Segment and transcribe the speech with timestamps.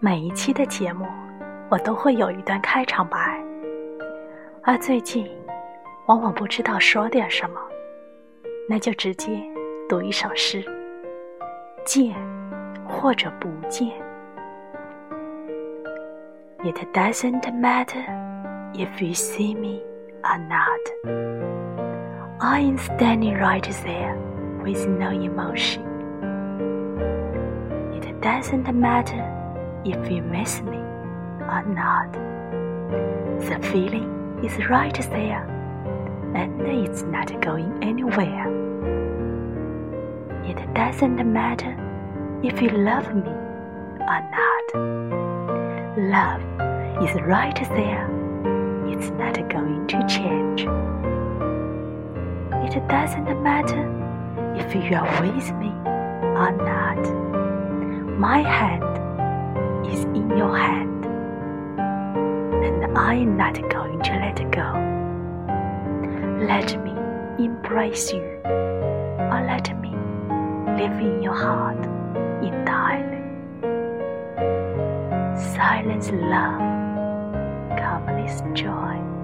[0.00, 1.04] 每一期的节目，
[1.68, 3.18] 我都会有一段开场白，
[4.62, 5.28] 而最近
[6.06, 7.60] 往往不知道说点什么，
[8.68, 9.42] 那就直接
[9.88, 10.64] 读一首诗，
[11.84, 12.14] 见
[12.86, 13.88] 或者不见。
[16.62, 18.04] It doesn't matter
[18.74, 19.82] if you see me
[20.22, 20.80] or not.
[22.38, 24.16] I'm standing right there
[24.62, 25.82] with no emotion.
[27.94, 29.24] It doesn't matter
[29.84, 32.12] if you miss me or not.
[33.48, 35.44] The feeling is right there,
[36.34, 38.46] and it's not going anywhere.
[40.44, 41.76] It doesn't matter
[42.42, 43.30] if you love me
[44.00, 44.66] or not.
[45.98, 46.42] Love
[47.02, 48.08] is right there,
[48.88, 50.66] it's not going to change.
[52.74, 53.84] It doesn't matter
[54.56, 55.70] if you are with me
[56.38, 57.02] or not.
[58.18, 58.97] My hand
[62.88, 64.72] and I am not going to let go.
[66.46, 66.92] Let me
[67.44, 69.90] embrace you, or let me
[70.80, 71.84] live in your heart
[72.42, 73.18] entirely.
[75.54, 76.60] Silence love,
[77.78, 79.17] calmness joy.